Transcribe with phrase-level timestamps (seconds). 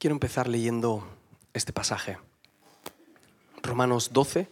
[0.00, 1.06] Quiero empezar leyendo
[1.52, 2.16] este pasaje.
[3.62, 4.50] Romanos 12,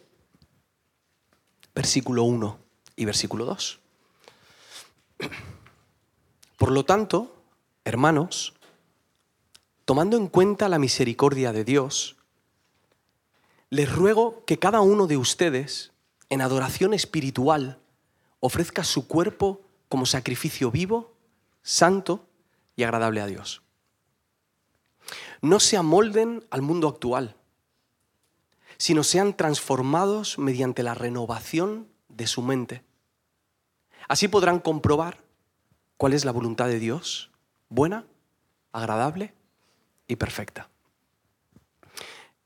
[1.74, 2.58] versículo 1
[2.96, 3.80] y versículo 2.
[6.58, 7.34] Por lo tanto,
[7.82, 8.52] hermanos,
[9.86, 12.16] tomando en cuenta la misericordia de Dios,
[13.70, 15.92] les ruego que cada uno de ustedes,
[16.28, 17.78] en adoración espiritual,
[18.40, 21.14] ofrezca su cuerpo como sacrificio vivo,
[21.62, 22.26] santo
[22.76, 23.62] y agradable a Dios.
[25.40, 27.36] No se amolden al mundo actual,
[28.76, 32.82] sino sean transformados mediante la renovación de su mente.
[34.08, 35.22] Así podrán comprobar
[35.96, 37.30] cuál es la voluntad de Dios,
[37.68, 38.06] buena,
[38.72, 39.34] agradable
[40.06, 40.68] y perfecta.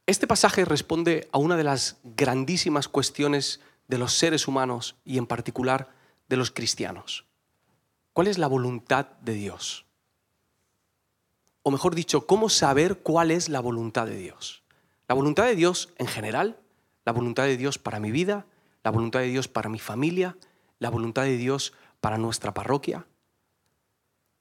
[0.07, 5.27] Este pasaje responde a una de las grandísimas cuestiones de los seres humanos y en
[5.27, 5.91] particular
[6.29, 7.27] de los cristianos.
[8.13, 9.87] ¿Cuál es la voluntad de Dios?
[11.63, 14.63] O mejor dicho, ¿cómo saber cuál es la voluntad de Dios?
[15.09, 16.59] La voluntad de Dios en general,
[17.05, 18.47] la voluntad de Dios para mi vida,
[18.83, 20.37] la voluntad de Dios para mi familia,
[20.79, 23.07] la voluntad de Dios para nuestra parroquia.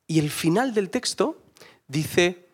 [0.08, 1.42] Y el final del texto
[1.88, 2.48] dice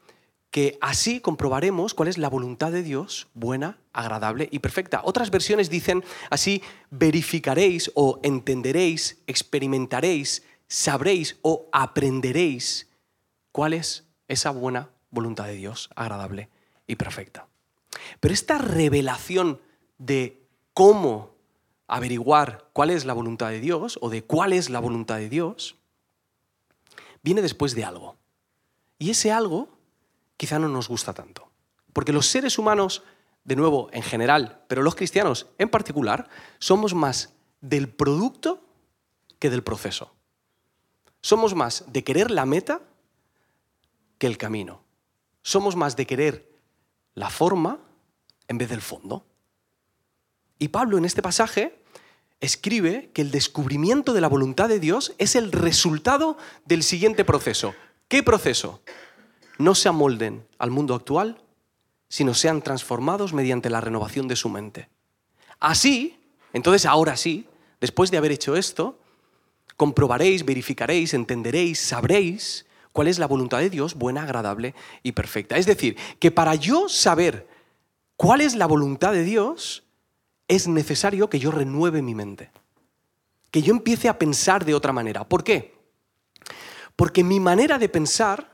[0.52, 5.02] que así comprobaremos cuál es la voluntad de Dios, buena, agradable y perfecta.
[5.04, 12.88] Otras versiones dicen, así verificaréis o entenderéis, experimentaréis, sabréis o aprenderéis
[13.52, 16.50] cuál es esa buena voluntad de Dios, agradable
[16.86, 17.48] y perfecta.
[18.20, 19.62] Pero esta revelación
[19.98, 21.36] de cómo
[21.88, 25.76] averiguar cuál es la voluntad de Dios o de cuál es la voluntad de Dios,
[27.24, 28.18] viene después de algo.
[29.00, 29.70] Y ese algo
[30.36, 31.50] quizá no nos gusta tanto.
[31.94, 33.04] Porque los seres humanos,
[33.44, 38.62] de nuevo, en general, pero los cristianos en particular, somos más del producto
[39.40, 40.14] que del proceso.
[41.22, 42.82] Somos más de querer la meta
[44.18, 44.84] que el camino.
[45.42, 46.52] Somos más de querer
[47.14, 47.80] la forma
[48.48, 49.26] en vez del fondo.
[50.60, 51.82] Y Pablo en este pasaje
[52.40, 57.74] escribe que el descubrimiento de la voluntad de Dios es el resultado del siguiente proceso.
[58.08, 58.82] ¿Qué proceso?
[59.58, 61.42] No se amolden al mundo actual,
[62.10, 64.90] sino sean transformados mediante la renovación de su mente.
[65.60, 66.20] Así,
[66.54, 67.48] entonces ahora sí,
[67.82, 69.00] después de haber hecho esto,
[69.76, 72.67] comprobaréis, verificaréis, entenderéis, sabréis
[72.98, 75.56] cuál es la voluntad de Dios, buena, agradable y perfecta.
[75.56, 77.48] Es decir, que para yo saber
[78.16, 79.84] cuál es la voluntad de Dios,
[80.48, 82.50] es necesario que yo renueve mi mente,
[83.52, 85.30] que yo empiece a pensar de otra manera.
[85.30, 85.76] ¿Por qué?
[86.96, 88.52] Porque mi manera de pensar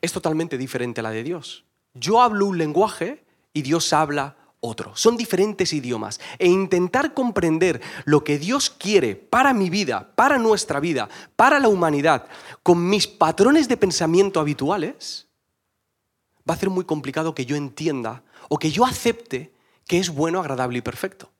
[0.00, 1.66] es totalmente diferente a la de Dios.
[1.92, 3.22] Yo hablo un lenguaje
[3.52, 4.94] y Dios habla otro.
[4.96, 6.20] Son diferentes idiomas.
[6.38, 11.68] E intentar comprender lo que Dios quiere para mi vida, para nuestra vida, para la
[11.68, 12.26] humanidad,
[12.62, 15.26] con mis patrones de pensamiento habituales,
[16.48, 19.52] va a ser muy complicado que yo entienda o que yo acepte
[19.86, 21.30] que es bueno, agradable y perfecto.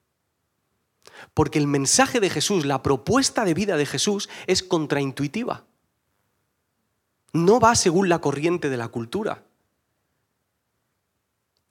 [1.35, 5.65] Porque el mensaje de Jesús, la propuesta de vida de Jesús es contraintuitiva.
[7.33, 9.45] No va según la corriente de la cultura.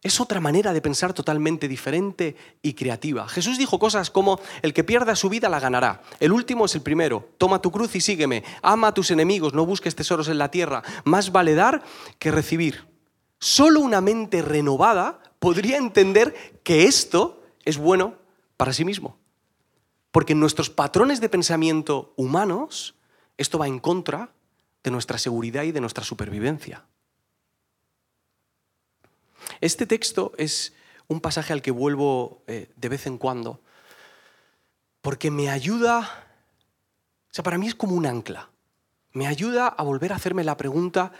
[0.06, 3.28] Es otra manera de pensar totalmente diferente y creativa.
[3.28, 6.04] Jesús dijo cosas como, el que pierda su vida la ganará.
[6.20, 7.28] El último es el primero.
[7.40, 8.44] Toma tu cruz y sígueme.
[8.62, 10.84] Ama a tus enemigos, no busques tesoros en la tierra.
[11.06, 11.84] Más vale dar
[12.20, 12.86] que recibir.
[13.40, 18.14] Solo una mente renovada podría entender que esto es bueno
[18.58, 19.18] para sí mismo.
[20.12, 22.94] Porque en nuestros patrones de pensamiento humanos,
[23.38, 24.30] esto va en contra
[24.84, 26.86] de nuestra seguridad y de nuestra supervivencia.
[29.66, 30.74] Este texto es
[31.08, 33.62] un pasaje al que vuelvo eh, de vez en cuando,
[35.02, 36.28] porque me ayuda,
[37.30, 38.52] o sea, para mí es como un ancla,
[39.14, 41.12] me ayuda a volver a hacerme la pregunta,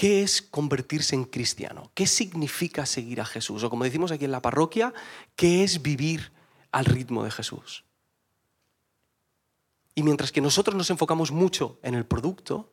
[0.00, 1.90] ¿Qué es convertirse en cristiano?
[1.92, 3.62] ¿Qué significa seguir a Jesús?
[3.62, 4.94] O como decimos aquí en la parroquia,
[5.36, 6.32] ¿qué es vivir
[6.72, 7.84] al ritmo de Jesús?
[9.94, 12.72] Y mientras que nosotros nos enfocamos mucho en el producto,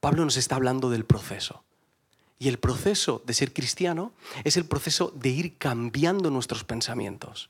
[0.00, 1.66] Pablo nos está hablando del proceso.
[2.44, 4.12] Y el proceso de ser cristiano
[4.44, 7.48] es el proceso de ir cambiando nuestros pensamientos,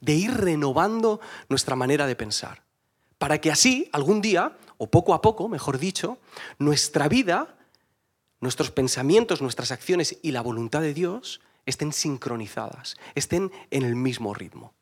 [0.00, 2.64] de ir renovando nuestra manera de pensar,
[3.18, 6.18] para que así, algún día, o poco a poco, mejor dicho,
[6.58, 7.54] nuestra vida
[8.40, 14.34] nuestros pensamientos, nuestras acciones y la voluntad de Dios estén sincronizadas, estén en el mismo
[14.34, 14.74] ritmo.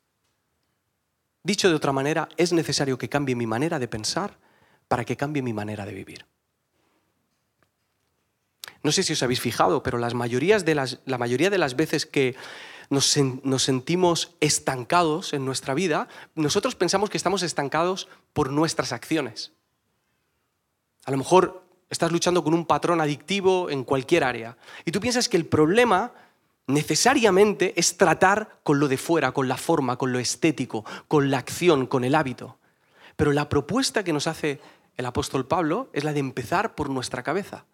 [1.42, 4.38] Dicho de otra manera, es necesario que cambie mi manera de pensar
[4.88, 6.24] para que cambie mi manera de vivir.
[8.82, 11.76] No sé si os habéis fijado, pero las mayorías de las, la mayoría de las
[11.76, 12.34] veces que
[12.88, 19.52] nos, nos sentimos estancados en nuestra vida, nosotros pensamos que estamos estancados por nuestras acciones.
[21.04, 24.56] A lo mejor estás luchando con un patrón adictivo en cualquier área.
[24.84, 26.12] Y tú piensas que el problema
[26.66, 31.38] necesariamente es tratar con lo de fuera, con la forma, con lo estético, con la
[31.38, 32.58] acción, con el hábito.
[33.16, 34.60] Pero la propuesta que nos hace
[34.96, 37.64] el apóstol Pablo es la de empezar por nuestra cabeza.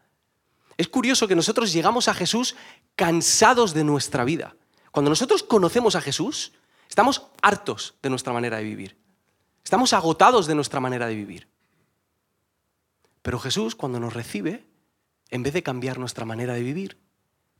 [0.76, 2.54] Es curioso que nosotros llegamos a Jesús
[2.96, 4.56] cansados de nuestra vida.
[4.90, 6.52] Cuando nosotros conocemos a Jesús,
[6.88, 8.96] estamos hartos de nuestra manera de vivir.
[9.64, 11.48] Estamos agotados de nuestra manera de vivir.
[13.22, 14.66] Pero Jesús, cuando nos recibe,
[15.30, 16.98] en vez de cambiar nuestra manera de vivir,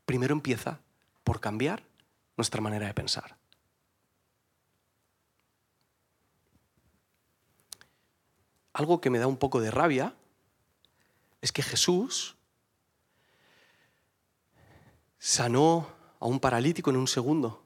[0.04, 0.80] primero empieza
[1.24, 1.82] por cambiar
[2.36, 3.36] nuestra manera de pensar.
[8.72, 10.14] Algo que me da un poco de rabia
[11.40, 12.35] es que Jesús
[15.26, 15.88] sanó
[16.20, 17.61] a un paralítico en un segundo,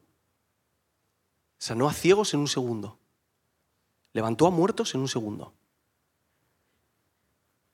[1.59, 2.99] sanó a ciegos en un segundo,
[4.15, 5.53] levantó a muertos en un segundo.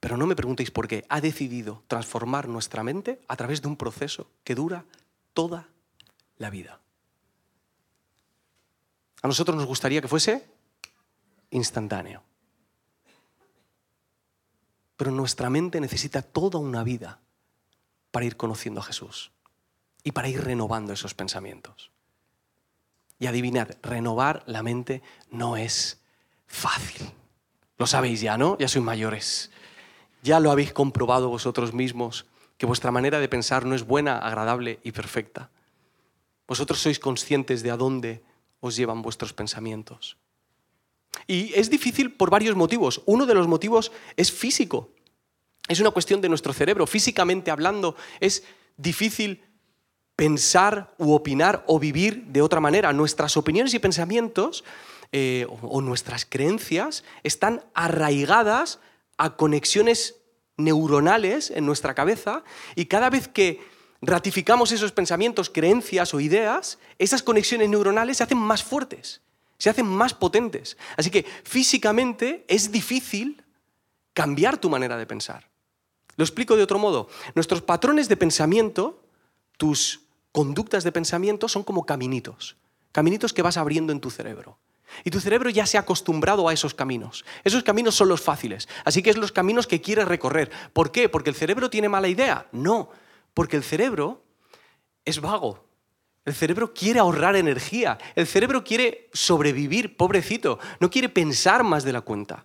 [0.00, 1.06] Pero no me preguntéis por qué.
[1.08, 4.84] Ha decidido transformar nuestra mente a través de un proceso que dura
[5.34, 5.68] toda
[6.36, 6.80] la vida.
[9.22, 10.50] A nosotros nos gustaría que fuese
[11.50, 12.24] instantáneo.
[14.96, 17.20] Pero nuestra mente necesita toda una vida
[18.10, 19.30] para ir conociendo a Jesús
[20.06, 21.90] y para ir renovando esos pensamientos.
[23.18, 26.00] Y adivinad, renovar la mente no es
[26.46, 27.10] fácil.
[27.76, 28.56] Lo sabéis ya, ¿no?
[28.56, 29.50] Ya sois mayores.
[30.22, 32.24] Ya lo habéis comprobado vosotros mismos,
[32.56, 35.50] que vuestra manera de pensar no es buena, agradable y perfecta.
[36.46, 38.22] Vosotros sois conscientes de a dónde
[38.60, 40.18] os llevan vuestros pensamientos.
[41.26, 43.02] Y es difícil por varios motivos.
[43.06, 44.88] Uno de los motivos es físico.
[45.66, 46.86] Es una cuestión de nuestro cerebro.
[46.86, 48.44] Físicamente hablando, es
[48.76, 49.42] difícil
[50.16, 52.92] pensar u opinar o vivir de otra manera.
[52.92, 54.64] Nuestras opiniones y pensamientos
[55.12, 58.80] eh, o nuestras creencias están arraigadas
[59.18, 60.16] a conexiones
[60.56, 62.42] neuronales en nuestra cabeza
[62.74, 63.60] y cada vez que
[64.00, 69.20] ratificamos esos pensamientos, creencias o ideas, esas conexiones neuronales se hacen más fuertes,
[69.58, 70.76] se hacen más potentes.
[70.96, 73.42] Así que físicamente es difícil
[74.14, 75.48] cambiar tu manera de pensar.
[76.16, 77.08] Lo explico de otro modo.
[77.34, 79.02] Nuestros patrones de pensamiento,
[79.58, 80.05] tus
[80.36, 82.58] conductas de pensamiento son como caminitos,
[82.92, 84.58] caminitos que vas abriendo en tu cerebro.
[85.02, 87.24] Y tu cerebro ya se ha acostumbrado a esos caminos.
[87.42, 88.68] Esos caminos son los fáciles.
[88.84, 90.50] Así que es los caminos que quieres recorrer.
[90.74, 91.08] ¿Por qué?
[91.08, 92.48] ¿Porque el cerebro tiene mala idea?
[92.52, 92.90] No,
[93.32, 94.24] porque el cerebro
[95.06, 95.64] es vago.
[96.26, 97.96] El cerebro quiere ahorrar energía.
[98.14, 100.58] El cerebro quiere sobrevivir, pobrecito.
[100.80, 102.44] No quiere pensar más de la cuenta.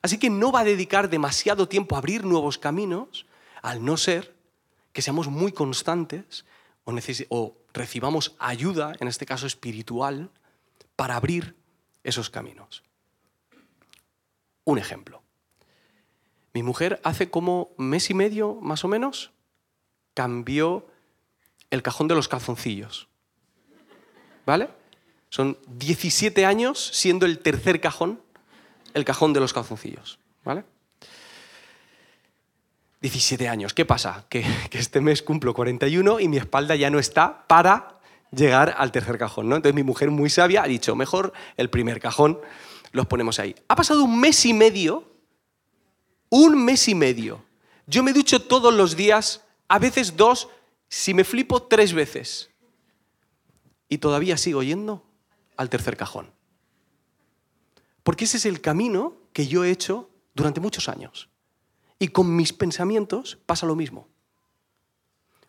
[0.00, 3.26] Así que no va a dedicar demasiado tiempo a abrir nuevos caminos,
[3.60, 4.34] al no ser
[4.94, 6.46] que seamos muy constantes
[7.28, 10.30] o, recibamos ayuda, en este caso espiritual,
[10.96, 11.56] para abrir
[12.04, 12.82] esos caminos.
[14.64, 15.22] Un ejemplo.
[16.52, 19.30] Mi mujer hace como mes y medio, más o menos,
[20.14, 20.86] cambió
[21.70, 23.08] el cajón de los calzoncillos.
[24.46, 24.68] ¿Vale?
[25.28, 28.20] Son 17 años siendo el tercer cajón
[28.94, 30.18] el cajón de los calzoncillos.
[30.44, 30.64] ¿Vale?
[33.00, 33.72] 17 años.
[33.72, 34.26] ¿Qué pasa?
[34.28, 37.98] Que, este mes cumplo 41 y mi espalda ya no está para
[38.30, 39.46] llegar al tercer cajón.
[39.46, 42.40] Entonces mi mujer muy sabia ha dicho, mejor el primer cajón
[42.92, 43.54] los ponemos ahí.
[43.68, 45.10] Ha pasado un mes y medio,
[46.28, 47.42] un mes y medio.
[47.86, 50.48] Yo me ducho todos los días, a veces dos,
[50.88, 52.50] si me flipo tres veces.
[53.88, 55.04] Y todavía sigo yendo
[55.56, 56.30] al tercer cajón.
[58.02, 61.29] Porque ese es el camino que yo he hecho durante muchos años.
[62.00, 64.08] Y con mis pensamientos pasa lo mismo.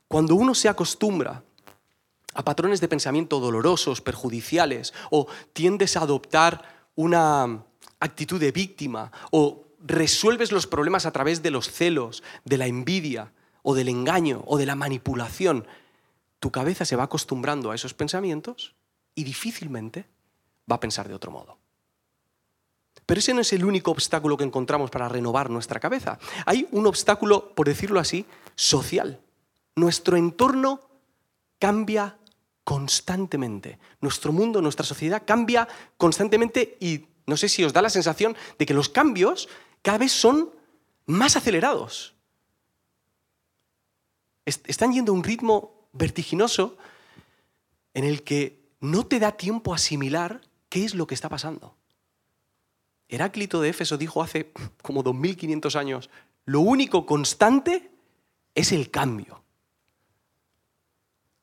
[0.08, 1.44] Cuando uno se acostumbra
[2.34, 7.64] a patrones de pensamiento dolorosos, perjudiciales, o tiendes a adoptar una
[8.00, 13.32] actitud de víctima, o resuelves los problemas a través de los celos, de la envidia,
[13.64, 15.66] o del engaño, o de la manipulación,
[16.42, 18.76] tu cabeza se va acostumbrando a esos pensamientos
[19.16, 20.06] y difícilmente
[20.70, 21.61] va a pensar de otro modo.
[23.06, 26.20] Pero ese no es el único obstáculo que encontramos para renovar nuestra cabeza.
[26.46, 29.20] Hay un obstáculo, por decirlo así, social.
[29.76, 30.82] Nuestro entorno
[31.60, 32.18] cambia
[32.64, 33.80] constantemente.
[34.00, 35.68] Nuestro mundo, nuestra sociedad cambia
[35.98, 39.50] constantemente y no sé si os da la sensación de que los cambios
[39.82, 40.52] cada vez son
[41.06, 42.16] más acelerados.
[44.46, 46.78] Están yendo a un ritmo vertiginoso
[47.94, 51.76] en el que no te da tiempo a asimilar qué es lo que está pasando.
[53.12, 54.52] Heráclito de Éfeso dijo hace
[54.82, 56.10] como 2500 años,
[56.46, 57.92] lo único constante
[58.56, 59.44] es el cambio.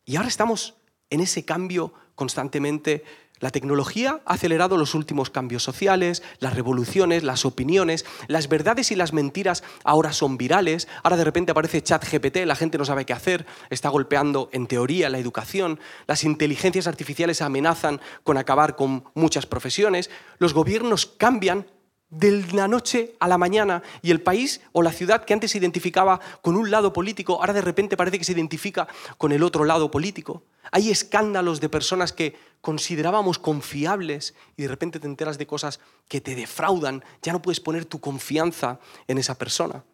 [0.05, 0.75] Y ahora estamos
[1.11, 3.05] en ese cambio constantemente
[3.41, 8.97] La tecnología ha acelerado los últimos cambios sociales, las revoluciones, las opiniones, las verdades y
[8.97, 13.13] las mentiras ahora son virales, ahora de repente aparece ChatGPT, la gente no sabe qué
[13.13, 19.47] hacer, está golpeando en teoría la educación, las inteligencias artificiales amenazan con acabar con muchas
[19.47, 21.67] profesiones, los gobiernos cambian
[22.11, 25.59] de la noche a la mañana y el país o la ciudad que antes se
[25.59, 28.89] identificaba con un lado político, ahora de repente parece que se identifica
[29.19, 30.43] con el otro lado político.
[30.71, 36.21] Hay escándalos de personas que considerábamos confiables y de repente te enteras de cosas que
[36.21, 39.85] te defraudan, ya no puedes poner tu confianza en esa persona.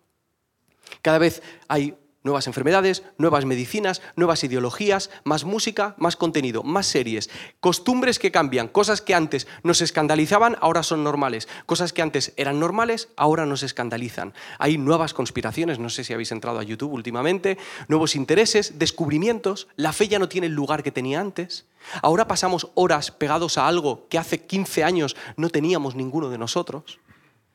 [1.02, 7.28] Cada vez hay Nuevas enfermedades, nuevas medicinas, nuevas ideologías, más música, más contenido, más series,
[7.60, 12.58] costumbres que cambian, cosas que antes nos escandalizaban, ahora son normales, cosas que antes eran
[12.58, 14.32] normales, ahora nos escandalizan.
[14.58, 19.92] Hay nuevas conspiraciones, no sé si habéis entrado a YouTube últimamente, nuevos intereses, descubrimientos, la
[19.92, 21.66] fe ya no tiene el lugar que tenía antes.
[22.00, 27.00] Ahora pasamos horas pegados a algo que hace 15 años no teníamos ninguno de nosotros.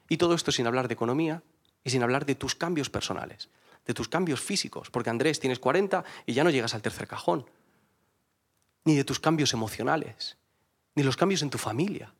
[0.09, 1.41] Y todo esto sin hablar de economía
[1.83, 3.49] y sin hablar de tus cambios personales
[3.89, 7.49] de tus cambios físicos, porque Andrés tienes 40 y ya no llegas al tercer cajón,
[8.85, 10.37] ni de tus cambios emocionales,
[10.93, 12.13] ni los cambios en tu familia,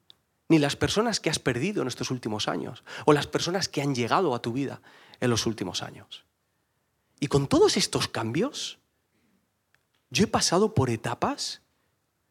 [0.47, 3.93] ni las personas que has perdido en estos últimos años, o las personas que han
[3.93, 4.81] llegado a tu vida
[5.19, 6.25] en los últimos años.
[7.19, 8.79] Y con todos estos cambios,
[10.09, 11.61] yo he pasado por etapas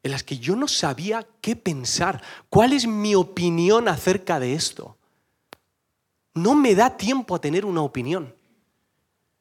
[0.03, 4.97] en las que yo no sabía qué pensar, cuál es mi opinión acerca de esto.
[6.33, 8.37] No me da tiempo a tener una opinión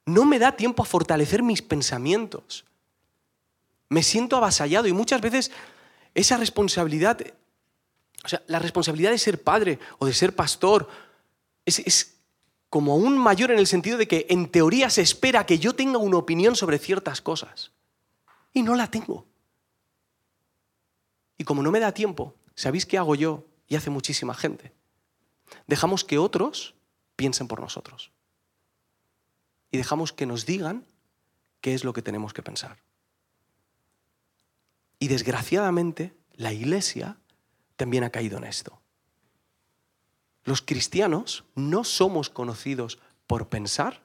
[0.08, 2.64] no me da tiempo a fortalecer mis pensamientos.
[3.90, 5.50] Me siento avasallado y muchas veces
[6.14, 7.20] esa responsabilidad,
[8.24, 10.88] o sea, la responsabilidad de ser padre o de ser pastor
[11.66, 12.14] es,
[12.70, 15.98] como aún mayor en el sentido de que en teoría se espera que yo tenga
[15.98, 17.72] una opinión sobre ciertas cosas.
[18.52, 19.26] Y no la tengo.
[21.36, 24.72] Y como no me da tiempo, ¿sabéis qué hago yo y hace muchísima gente?
[25.66, 26.74] Dejamos que otros
[27.14, 28.10] piensen por nosotros
[29.70, 30.84] y dejamos que nos digan
[31.60, 32.78] qué es lo que tenemos que pensar.
[34.98, 37.16] Y desgraciadamente la iglesia
[37.76, 38.80] también ha caído en esto.
[40.44, 44.00] Los cristianos no somos conocidos por pensar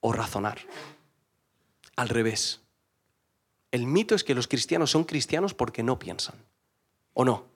[0.00, 0.60] o razonar.
[1.96, 2.60] Al revés.
[3.70, 6.34] El mito es que los cristianos son cristianos porque no piensan.
[7.14, 7.46] ¿O no?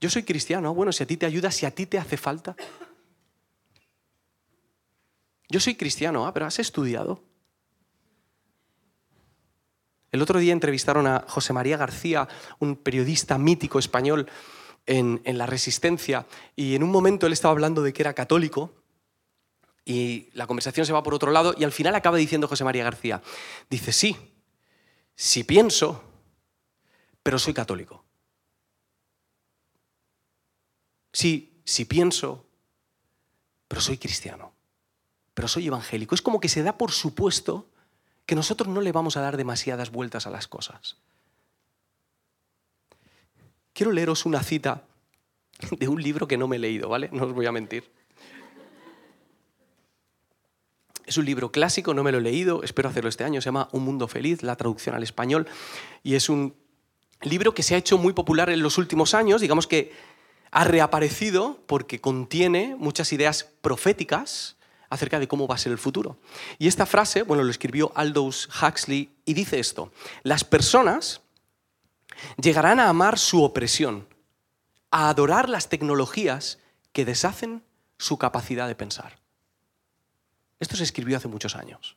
[0.00, 2.56] Yo soy cristiano, bueno, si a ti te ayuda, si a ti te hace falta,
[5.50, 7.24] yo soy cristiano, ah, pero ¿has estudiado?
[10.12, 12.28] El otro día entrevistaron a José María García,
[12.60, 14.28] un periodista mítico español
[14.86, 18.72] en, en, La Resistencia, y en un momento él estaba hablando de que era católico,
[19.84, 22.84] y la conversación se va por otro lado, y al final acaba diciendo José María
[22.84, 23.20] García,
[23.68, 24.16] dice, sí,
[25.16, 26.02] sí pienso,
[27.24, 28.04] pero soy católico.
[31.12, 32.46] Sí, sí pienso,
[33.66, 34.59] pero soy cristiano
[35.40, 36.14] pero soy evangélico.
[36.14, 37.66] Es como que se da por supuesto
[38.26, 40.98] que nosotros no le vamos a dar demasiadas vueltas a las cosas.
[43.72, 44.82] Quiero leeros una cita
[45.78, 47.08] de un libro que no me he leído, ¿vale?
[47.10, 47.90] No os voy a mentir.
[51.06, 53.70] Es un libro clásico, no me lo he leído, espero hacerlo este año, se llama
[53.72, 55.48] Un Mundo Feliz, la traducción al español,
[56.02, 56.54] y es un
[57.22, 59.90] libro que se ha hecho muy popular en los últimos años, digamos que
[60.50, 64.59] ha reaparecido porque contiene muchas ideas proféticas
[64.90, 66.18] acerca de cómo va a ser el futuro.
[66.58, 69.92] Y esta frase, bueno, lo escribió Aldous Huxley y dice esto,
[70.24, 71.22] las personas
[72.36, 74.06] llegarán a amar su opresión,
[74.90, 76.58] a adorar las tecnologías
[76.92, 77.62] que deshacen
[77.98, 79.20] su capacidad de pensar.
[80.58, 81.96] Esto se escribió hace muchos años.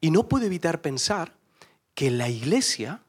[0.00, 1.34] Y no puedo evitar pensar
[1.94, 3.02] que la iglesia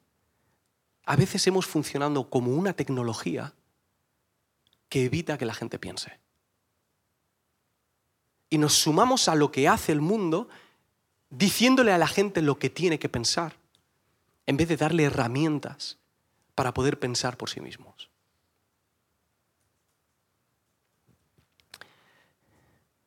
[1.06, 3.54] a veces hemos funcionado como una tecnología
[4.90, 6.20] que evita que la gente piense
[8.50, 10.48] y nos sumamos a lo que hace el mundo
[11.30, 13.54] diciéndole a la gente lo que tiene que pensar,
[14.46, 15.98] en vez de darle herramientas
[16.56, 18.10] para poder pensar por sí mismos.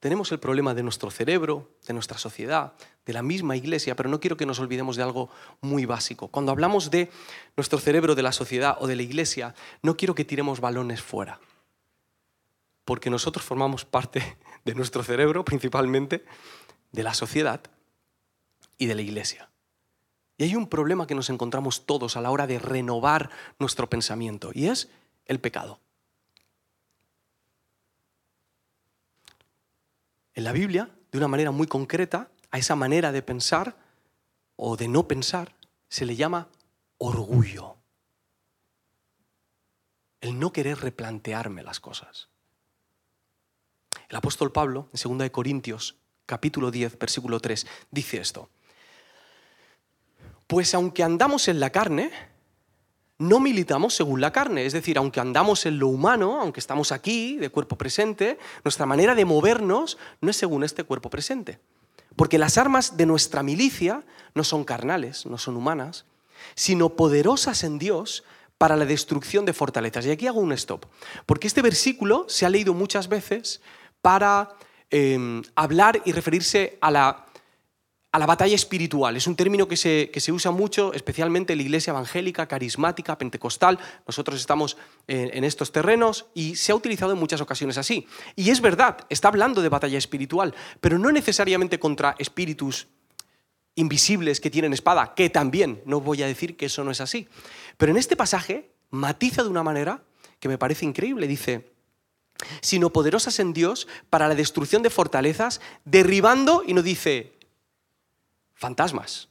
[0.00, 2.72] Tenemos el problema de nuestro cerebro, de nuestra sociedad,
[3.04, 5.28] de la misma iglesia, pero no quiero que nos olvidemos de algo
[5.60, 6.28] muy básico.
[6.28, 7.10] Cuando hablamos de
[7.54, 11.38] nuestro cerebro, de la sociedad o de la iglesia, no quiero que tiremos balones fuera,
[12.86, 16.24] porque nosotros formamos parte de nuestro cerebro principalmente,
[16.92, 17.60] de la sociedad
[18.78, 19.50] y de la iglesia.
[20.38, 24.50] Y hay un problema que nos encontramos todos a la hora de renovar nuestro pensamiento
[24.54, 24.88] y es
[25.26, 25.80] el pecado.
[30.32, 33.76] En la Biblia, de una manera muy concreta, a esa manera de pensar
[34.56, 35.54] o de no pensar
[35.90, 36.48] se le llama
[36.96, 37.76] orgullo.
[40.22, 42.29] el no querer replantearme las cosas.
[44.10, 45.94] El apóstol Pablo, en 2 Corintios,
[46.26, 48.50] capítulo 10, versículo 3, dice esto.
[50.48, 52.10] Pues aunque andamos en la carne,
[53.18, 57.36] no militamos según la carne, es decir, aunque andamos en lo humano, aunque estamos aquí
[57.36, 61.60] de cuerpo presente, nuestra manera de movernos no es según este cuerpo presente.
[62.16, 64.02] Porque las armas de nuestra milicia
[64.34, 66.04] no son carnales, no son humanas,
[66.56, 68.24] sino poderosas en Dios
[68.58, 70.04] para la destrucción de fortalezas.
[70.04, 70.86] Y aquí hago un stop,
[71.26, 73.60] porque este versículo se ha leído muchas veces
[74.02, 74.48] para
[74.90, 77.26] em, hablar y referirse a la
[78.12, 79.16] a la batalla espiritual.
[79.16, 83.78] Es un término que se, se, usa mucho, especialmente en la iglesia evangélica, carismática, pentecostal.
[84.06, 84.76] Nosotros estamos
[85.06, 88.06] en, estos terrenos y se ha utilizado en muchas ocasiones así.
[88.34, 92.88] Y es verdad, está hablando de batalla espiritual, pero no necesariamente contra espíritus
[93.76, 97.28] invisibles que tienen espada, que también, no voy a decir que eso no es así.
[97.76, 100.02] Pero en este pasaje matiza de una manera
[100.40, 101.28] que me parece increíble.
[101.28, 101.70] Dice,
[102.60, 107.38] sino poderosas en Dios para la destrucción de fortalezas, derribando, y no dice
[108.54, 109.28] fantasmas,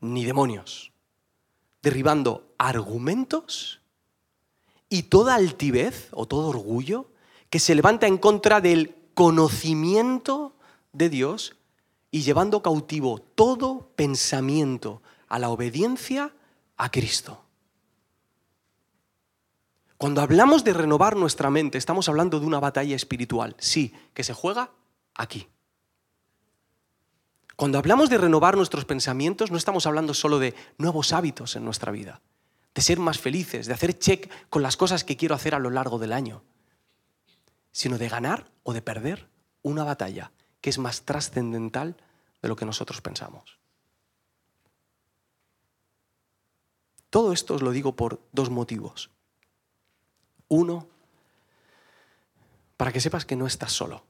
[0.00, 0.92] ni demonios,
[1.82, 3.80] derribando argumentos
[4.88, 7.06] y toda altivez o todo orgullo
[7.50, 10.54] que se levanta en contra del conocimiento
[10.92, 11.56] de Dios
[12.10, 16.32] y llevando cautivo todo pensamiento a la obediencia
[16.76, 17.45] a Cristo.
[19.98, 24.34] Cuando hablamos de renovar nuestra mente, estamos hablando de una batalla espiritual, sí, que se
[24.34, 24.70] juega
[25.14, 25.48] aquí.
[27.56, 31.90] Cuando hablamos de renovar nuestros pensamientos, no estamos hablando solo de nuevos hábitos en nuestra
[31.90, 32.20] vida,
[32.74, 35.70] de ser más felices, de hacer check con las cosas que quiero hacer a lo
[35.70, 36.42] largo del año,
[37.72, 39.30] sino de ganar o de perder
[39.62, 41.96] una batalla que es más trascendental
[42.42, 43.58] de lo que nosotros pensamos.
[47.08, 49.15] Todo esto os lo digo por dos motivos.
[50.48, 50.88] Uno,
[52.76, 54.04] para que sepas que no estás solo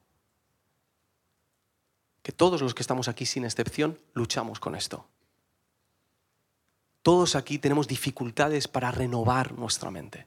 [2.26, 5.06] que todos los que estamos aquí sin excepción luchamos con esto.
[7.02, 10.26] Todos aquí tenemos dificultades para renovar nuestra mente,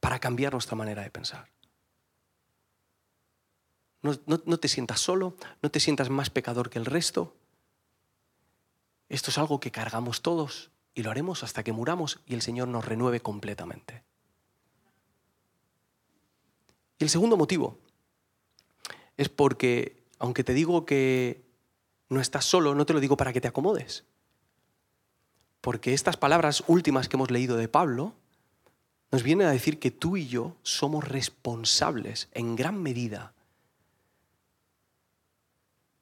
[0.00, 1.50] para cambiar nuestra manera de pensar.
[4.00, 7.36] No, no, te sientas solo, no te sientas más pecador que el resto.
[9.10, 12.68] Esto es algo que cargamos todos y lo haremos hasta que muramos y el Señor
[12.68, 14.02] nos renueve completamente.
[16.98, 17.78] Y el segundo motivo
[19.16, 21.44] es porque aunque te digo que
[22.08, 24.04] no estás solo, no te lo digo para que te acomodes.
[25.60, 28.14] Porque estas palabras últimas que hemos leído de Pablo
[29.10, 33.34] nos vienen a decir que tú y yo somos responsables en gran medida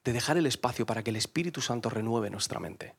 [0.03, 2.95] de dejar el espacio para que el Espíritu Santo renueve nuestra mente.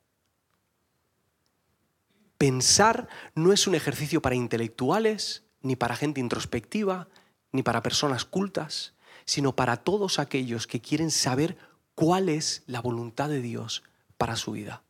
[2.37, 7.09] Pensar no es un ejercicio para intelectuales, ni para gente introspectiva,
[7.53, 8.95] ni para personas cultas
[9.27, 11.59] sino para todos aquellos que quieren saber
[11.95, 13.83] cuál es la voluntad de Dios
[14.17, 14.83] para su vida.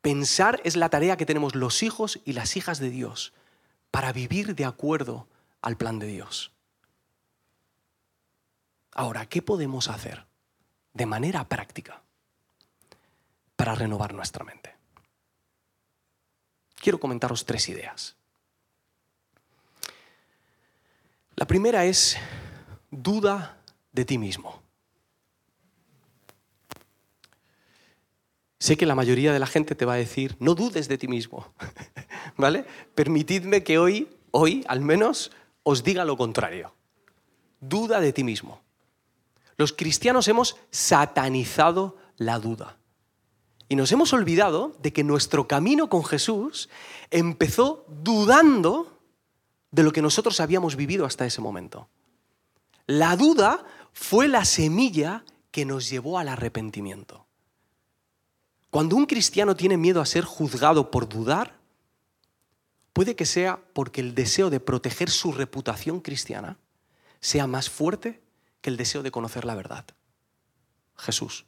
[0.00, 3.34] Pensar es la tarea que tenemos los hijos y las hijas de Dios
[3.90, 5.26] para vivir de acuerdo
[5.60, 6.52] al plan de Dios.
[8.92, 10.24] Ahora, ¿qué podemos hacer
[10.94, 12.02] de manera práctica
[13.56, 14.74] para renovar nuestra mente?
[16.76, 18.16] Quiero comentaros tres ideas.
[21.36, 22.16] La primera es
[22.92, 23.58] duda
[23.90, 24.62] de ti mismo.
[28.60, 31.08] Sé que la mayoría de la gente te va a decir, no dudes de ti
[31.08, 31.52] mismo,
[32.36, 32.66] ¿vale?
[32.94, 35.32] Permitidme que hoy, hoy al menos,
[35.64, 36.72] os diga lo contrario.
[37.58, 38.60] Duda de ti mismo.
[39.56, 42.76] Los cristianos hemos satanizado la duda.
[43.68, 46.68] Y nos hemos olvidado de que nuestro camino con Jesús
[47.10, 48.89] empezó dudando
[49.70, 51.88] de lo que nosotros habíamos vivido hasta ese momento.
[52.86, 57.26] La duda fue la semilla que nos llevó al arrepentimiento.
[58.70, 61.58] Cuando un cristiano tiene miedo a ser juzgado por dudar,
[62.92, 66.58] puede que sea porque el deseo de proteger su reputación cristiana
[67.20, 68.22] sea más fuerte
[68.60, 69.84] que el deseo de conocer la verdad.
[70.96, 71.46] Jesús.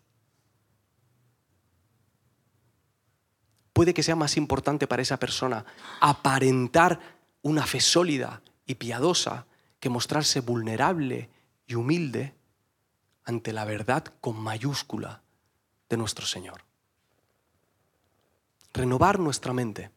[3.73, 5.65] Puede que sea más importante para esa persona
[6.01, 7.01] aparentar
[7.42, 9.46] una fe sólida y piadosa
[9.81, 11.28] que mostrarse vulnerable
[11.66, 12.35] y humilde
[13.24, 15.22] ante la verdad con mayúscula
[15.88, 16.64] de nuestro Señor.
[18.72, 19.90] Renovar nuestra mente,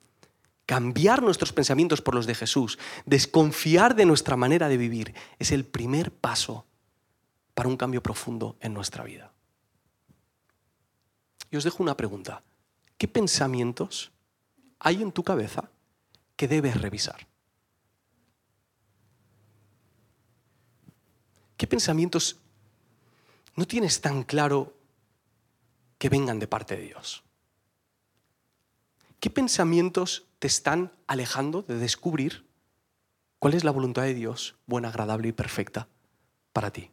[0.65, 5.65] cambiar nuestros pensamientos por los de Jesús, desconfiar de nuestra manera de vivir, es el
[5.65, 6.65] primer paso
[7.53, 9.31] para un cambio profundo en nuestra vida.
[11.51, 12.43] Y os dejo una pregunta.
[12.97, 14.11] ¿Qué pensamientos
[14.79, 15.69] hay en tu cabeza
[16.35, 17.27] que debes revisar.
[21.57, 22.37] ¿Qué pensamientos
[23.55, 24.73] no tienes tan claro
[25.97, 27.23] que vengan de parte de Dios?
[29.19, 32.45] ¿Qué pensamientos te están alejando de descubrir
[33.39, 35.87] cuál es la voluntad de Dios, buena, agradable y perfecta
[36.51, 36.91] para ti?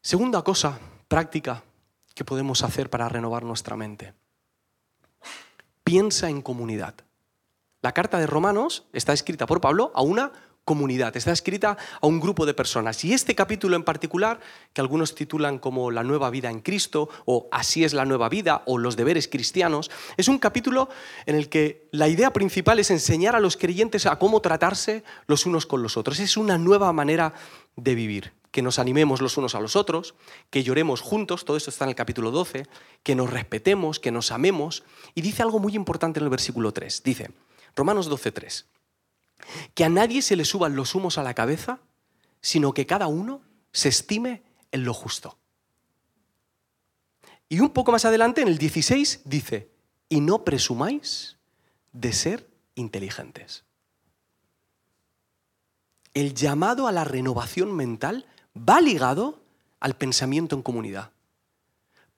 [0.00, 1.62] Segunda cosa práctica
[2.14, 4.14] que podemos hacer para renovar nuestra mente.
[5.84, 6.94] Piensa en comunidad.
[7.82, 10.32] La carta de Romanos está escrita por Pablo a una
[10.64, 13.04] comunidad, está escrita a un grupo de personas.
[13.04, 14.40] Y este capítulo en particular,
[14.72, 18.62] que algunos titulan como La nueva vida en Cristo, o Así es la nueva vida,
[18.66, 20.88] o Los deberes cristianos, es un capítulo
[21.26, 25.46] en el que la idea principal es enseñar a los creyentes a cómo tratarse los
[25.46, 26.20] unos con los otros.
[26.20, 27.34] Es una nueva manera
[27.76, 28.32] de vivir.
[28.52, 30.14] Que nos animemos los unos a los otros,
[30.50, 32.66] que lloremos juntos, todo esto está en el capítulo 12,
[33.02, 34.84] que nos respetemos, que nos amemos.
[35.14, 37.02] Y dice algo muy importante en el versículo 3.
[37.02, 37.30] Dice,
[37.74, 38.66] Romanos 12, 3
[39.74, 41.80] que a nadie se le suban los humos a la cabeza,
[42.40, 45.38] sino que cada uno se estime en lo justo.
[47.48, 49.70] Y un poco más adelante, en el 16, dice,
[50.08, 51.36] y no presumáis
[51.92, 53.64] de ser inteligentes.
[56.14, 58.26] El llamado a la renovación mental
[58.56, 59.40] va ligado
[59.80, 61.11] al pensamiento en comunidad.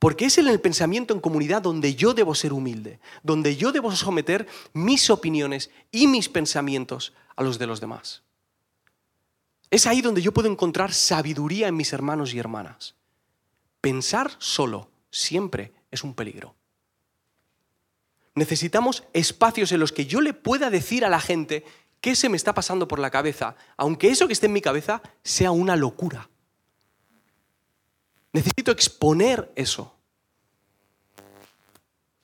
[0.04, 3.90] Porque es en el pensamiento en comunidad donde yo debo ser humilde, donde yo debo
[3.96, 8.22] someter mis opiniones y mis pensamientos a los de los demás.
[9.70, 12.96] Es ahí donde yo puedo encontrar sabiduría en mis hermanos y hermanas.
[13.80, 16.54] Pensar solo siempre es un peligro.
[18.34, 21.64] Necesitamos espacios en los que yo le pueda decir a la gente
[22.02, 25.00] qué se me está pasando por la cabeza, aunque eso que esté en mi cabeza
[25.22, 26.28] sea una locura.
[28.34, 29.94] Necesito exponer eso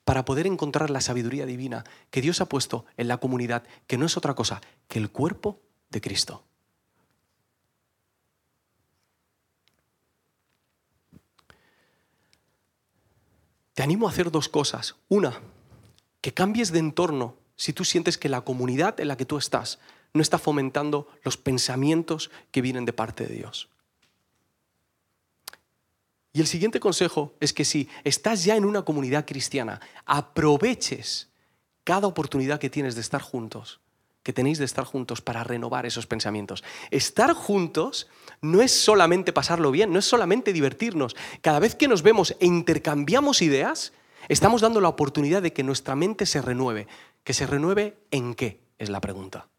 [0.03, 4.05] para poder encontrar la sabiduría divina que Dios ha puesto en la comunidad, que no
[4.05, 6.43] es otra cosa que el cuerpo de Cristo.
[13.73, 14.97] Te animo a hacer dos cosas.
[15.07, 15.39] Una,
[16.19, 19.79] que cambies de entorno si tú sientes que la comunidad en la que tú estás
[20.13, 23.69] no está fomentando los pensamientos que vienen de parte de Dios.
[26.33, 31.29] Y el siguiente consejo es que si estás ya en una comunidad cristiana, aproveches
[31.83, 33.81] cada oportunidad que tienes de estar juntos,
[34.23, 36.63] que tenéis de estar juntos para renovar esos pensamientos.
[36.89, 38.07] Estar juntos
[38.41, 41.15] no es solamente pasarlo bien, no es solamente divertirnos.
[41.41, 43.91] Cada vez que nos vemos e intercambiamos ideas,
[44.29, 46.87] estamos dando la oportunidad de que nuestra mente se renueve.
[47.23, 48.61] ¿Que se renueve en qué?
[48.77, 49.49] Es la pregunta.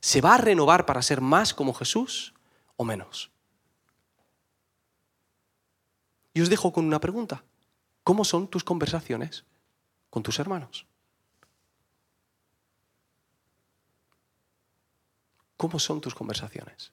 [0.00, 2.34] ¿Se va a renovar para ser más como Jesús
[2.76, 3.31] o menos?
[6.34, 7.44] Y os dejo con una pregunta.
[8.04, 9.44] ¿Cómo son tus conversaciones
[10.10, 10.86] con tus hermanos?
[15.56, 16.92] ¿Cómo son tus conversaciones?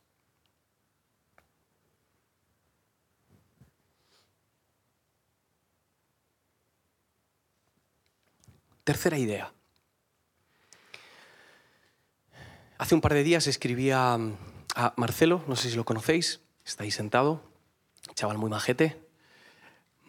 [8.83, 9.53] Tercera idea.
[12.77, 14.17] Hace un par de días escribía
[14.75, 17.43] a Marcelo, no sé si lo conocéis, está ahí sentado,
[18.15, 19.08] chaval muy majete,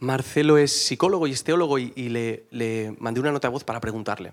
[0.01, 4.33] Marcelo es psicólogo y es teólogo y, le, mandé una nota de voz para preguntarle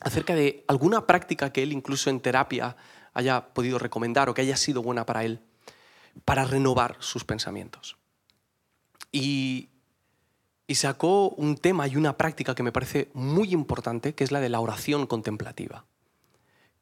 [0.00, 2.76] acerca de alguna práctica que él incluso en terapia
[3.12, 5.40] haya podido recomendar o que haya sido buena para él
[6.24, 7.96] para renovar sus pensamientos.
[9.10, 9.70] Y,
[10.66, 14.40] y sacó un tema y una práctica que me parece muy importante, que es la
[14.40, 15.84] de la oración contemplativa.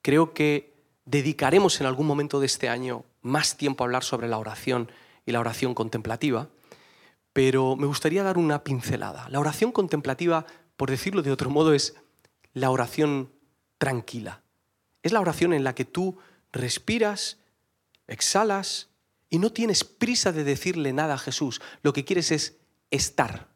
[0.03, 0.75] Creo que
[1.07, 4.91] dedicaremos en algún momento de este año más tiempo a hablar sobre la oración
[5.25, 6.49] y la oración contemplativa
[7.35, 9.29] pero me gustaría dar una pincelada.
[9.29, 11.95] La oración contemplativa, por decirlo de otro modo, es
[12.55, 13.33] la oración
[13.77, 14.43] tranquila.
[15.03, 16.17] Es la oración en la que tú
[16.53, 17.41] respiras,
[18.07, 18.89] exhalas
[19.29, 21.61] y no tienes prisa de decirle nada a Jesús.
[21.83, 22.57] Lo que quieres es
[22.93, 23.49] estar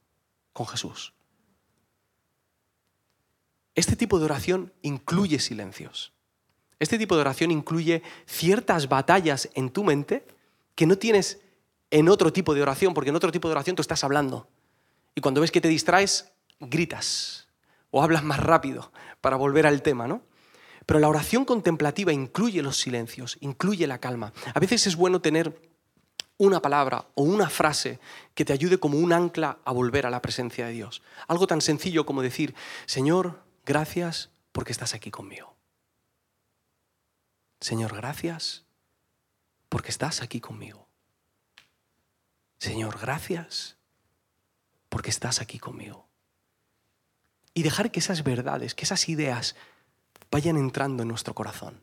[0.53, 1.15] con Jesús.
[3.77, 6.13] Este tipo de oración incluye silencios.
[6.81, 10.27] Este tipo de oración incluye ciertas batallas en tu mente
[10.75, 11.41] que no tienes
[11.91, 14.49] en otro tipo de oración, porque en otro tipo de oración tú estás hablando.
[15.15, 17.49] Y cuando ves que te distraes, gritas
[17.91, 20.23] o hablas más rápido para volver al tema, ¿no?
[20.87, 24.33] Pero la oración contemplativa incluye los silencios, incluye la calma.
[24.55, 25.61] A veces es bueno tener
[26.39, 27.99] una palabra o una frase
[28.35, 31.03] que te ayude como un ancla a volver a la presencia de Dios.
[31.27, 32.55] Algo tan sencillo como decir,
[32.87, 35.55] Señor, gracias porque estás aquí conmigo.
[37.61, 38.65] Señor, gracias
[39.69, 40.88] porque estás aquí conmigo.
[42.59, 43.77] Señor, gracias
[44.89, 46.07] porque estás aquí conmigo.
[47.55, 49.57] y dejar que esas verdades, que esas ideas
[50.31, 51.83] vayan entrando en nuestro corazón,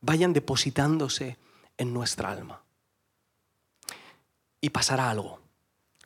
[0.00, 1.38] vayan depositándose
[1.76, 2.64] en nuestra alma.
[4.60, 5.40] Y pasará algo.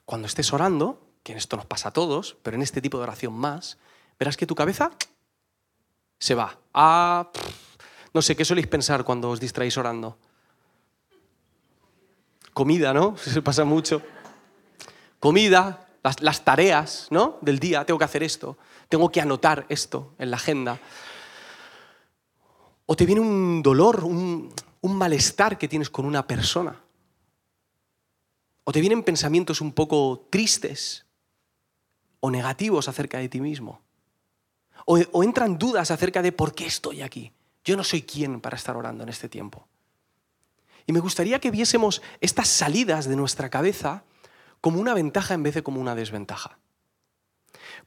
[0.04, 3.32] Cuando estés orando, que esto nos pasa a todos, pero en este tipo de oración
[3.32, 3.78] más,
[4.18, 4.92] verás que tu cabeza
[6.18, 6.58] se va.
[6.74, 7.30] Ah,
[8.12, 10.18] no sé, ¿qué soléis pensar cuando os distraéis orando?
[12.56, 13.18] Comida, ¿no?
[13.18, 14.00] Se pasa mucho.
[15.20, 15.86] Comida,
[16.20, 17.36] las, tareas, ¿no?
[17.42, 18.56] Del día, tengo que hacer esto,
[18.88, 20.80] tengo que anotar esto en la agenda.
[22.86, 26.80] O te viene un dolor, un, un malestar que tienes con una persona.
[28.64, 31.04] O te vienen pensamientos un poco tristes
[32.20, 33.82] o negativos acerca de ti mismo.
[34.86, 37.32] O, entran dudas acerca de por qué estoy aquí.
[37.64, 39.68] Yo no soy quien para estar orando en este tiempo.
[40.86, 44.04] Y me gustaría que viésemos estas salidas de nuestra cabeza
[44.60, 46.58] como una ventaja en vez de como una desventaja.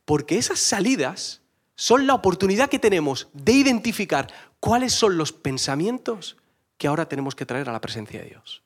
[0.05, 1.41] Porque esas salidas
[1.75, 4.27] son la oportunidad que tenemos de identificar
[4.59, 6.37] cuáles son los pensamientos
[6.77, 8.63] que ahora tenemos que traer a la presencia de Dios.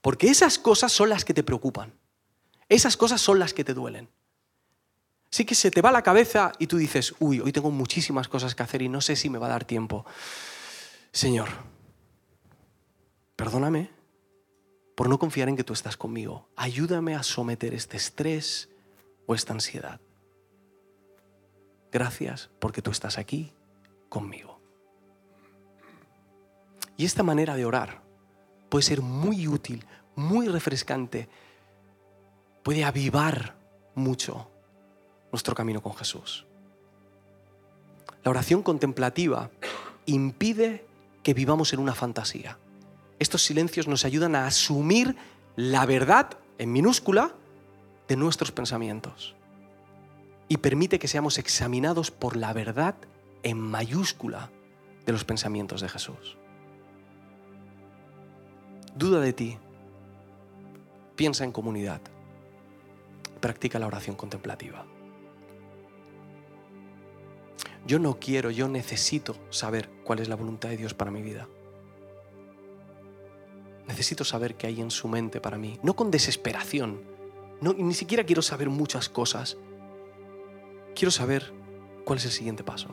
[0.00, 1.94] Porque esas cosas son las que te preocupan.
[2.68, 4.08] Esas cosas son las que te duelen.
[5.30, 8.54] Sí que se te va la cabeza y tú dices, uy, hoy tengo muchísimas cosas
[8.54, 10.04] que hacer y no sé si me va a dar tiempo.
[11.12, 11.48] Señor,
[13.40, 13.88] perdóname
[14.94, 16.50] por no confiar en que tú estás conmigo.
[16.56, 18.68] Ayúdame a someter este estrés
[19.24, 19.98] o esta ansiedad.
[21.90, 23.50] Gracias porque tú estás aquí
[24.10, 24.60] conmigo.
[26.98, 28.02] Y esta manera de orar
[28.68, 31.26] puede ser muy útil, muy refrescante,
[32.62, 33.56] puede avivar
[33.94, 34.50] mucho
[35.32, 36.44] nuestro camino con Jesús.
[38.22, 39.50] La oración contemplativa
[40.04, 40.84] impide
[41.22, 42.58] que vivamos en una fantasía.
[43.20, 45.14] Estos silencios nos ayudan a asumir
[45.54, 47.34] la verdad, en minúscula,
[48.08, 49.36] de nuestros pensamientos.
[50.48, 52.94] Y permite que seamos examinados por la verdad
[53.42, 54.50] en mayúscula
[55.04, 56.38] de los pensamientos de Jesús.
[58.96, 59.58] Duda de ti.
[61.14, 62.00] Piensa en comunidad.
[63.40, 64.86] Practica la oración contemplativa.
[67.86, 71.46] Yo no quiero, yo necesito saber cuál es la voluntad de Dios para mi vida.
[73.86, 77.00] Necesito saber qué hay en su mente para mí, no con desesperación,
[77.60, 79.58] no, ni siquiera quiero saber muchas cosas.
[80.94, 81.52] Quiero saber
[82.04, 82.88] cuál es el siguiente paso.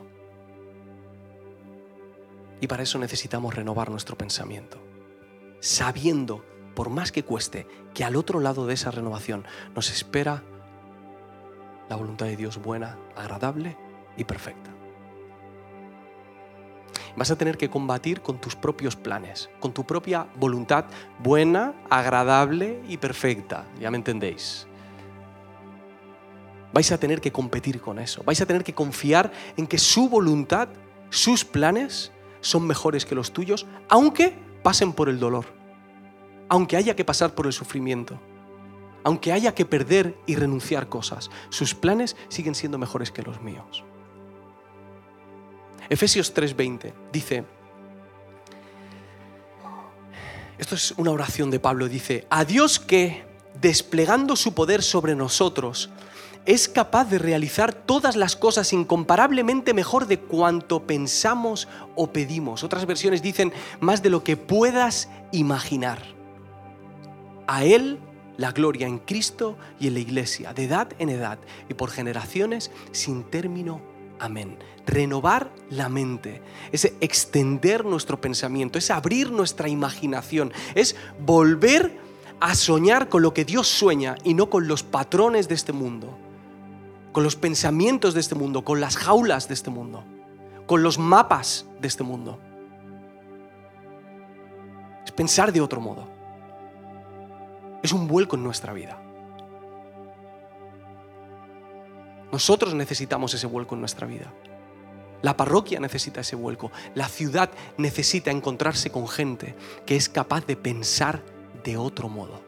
[2.60, 4.78] Y para eso necesitamos renovar nuestro pensamiento,
[5.60, 10.42] sabiendo, por más que cueste, que al otro lado de esa renovación nos espera
[11.88, 13.76] la voluntad de Dios buena, agradable
[14.16, 14.77] y perfecta.
[17.18, 20.84] Vas a tener que combatir con tus propios planes, con tu propia voluntad
[21.18, 23.66] buena, agradable y perfecta.
[23.80, 24.68] Ya me entendéis.
[26.72, 28.22] Vais a tener que competir con eso.
[28.22, 30.68] Vais a tener que confiar en que su voluntad,
[31.10, 35.46] sus planes son mejores que los tuyos, aunque pasen por el dolor,
[36.48, 38.20] aunque haya que pasar por el sufrimiento,
[39.02, 41.30] aunque haya que perder y renunciar cosas.
[41.48, 43.82] Sus planes siguen siendo mejores que los míos.
[45.90, 47.44] Efesios 3:20 dice,
[50.58, 53.24] esto es una oración de Pablo, dice, a Dios que,
[53.60, 55.88] desplegando su poder sobre nosotros,
[56.46, 62.64] es capaz de realizar todas las cosas incomparablemente mejor de cuanto pensamos o pedimos.
[62.64, 65.98] Otras versiones dicen más de lo que puedas imaginar.
[67.46, 67.98] A Él
[68.36, 72.70] la gloria en Cristo y en la Iglesia, de edad en edad y por generaciones
[72.92, 73.80] sin término
[74.18, 74.58] Amén.
[74.86, 81.98] Renovar la mente, es extender nuestro pensamiento, es abrir nuestra imaginación, es volver
[82.40, 86.16] a soñar con lo que Dios sueña y no con los patrones de este mundo,
[87.12, 90.04] con los pensamientos de este mundo, con las jaulas de este mundo,
[90.66, 92.38] con los mapas de este mundo.
[95.04, 96.08] Es pensar de otro modo.
[97.82, 98.98] Es un vuelco en nuestra vida.
[102.32, 104.32] Nosotros necesitamos ese vuelco en nuestra vida.
[105.22, 106.70] La parroquia necesita ese vuelco.
[106.94, 111.22] La ciudad necesita encontrarse con gente que es capaz de pensar
[111.64, 112.40] de otro modo.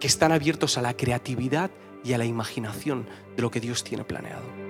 [0.00, 1.70] Que están abiertos a la creatividad
[2.04, 4.67] y a la imaginación de lo que Dios tiene planeado.